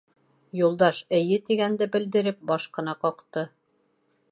Юлдаш 0.59 1.01
«эйе» 1.17 1.37
тигәнде 1.51 1.87
белдереп, 1.97 2.41
баш 2.53 2.65
ҡына 2.79 2.99
ҡаҡты. 3.05 3.47